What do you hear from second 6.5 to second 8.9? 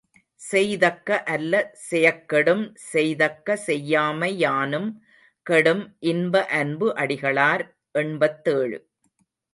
அன்பு அடிகளார் எண்பத்தேழு.